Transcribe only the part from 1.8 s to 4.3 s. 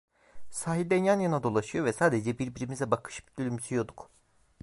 ve sadece birbirimize bakışıp gülümsüyorduk.